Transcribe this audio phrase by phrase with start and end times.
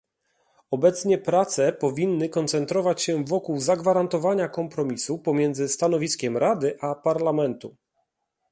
[0.71, 7.75] Obecnie prace powinny koncentrować się wokół zagwarantowania kompromisu pomiędzy stanowiskiem Rady a Parlamentu